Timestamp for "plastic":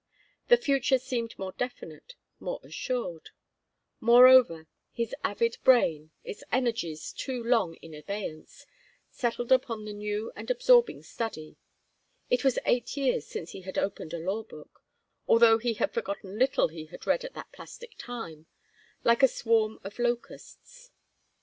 17.51-17.93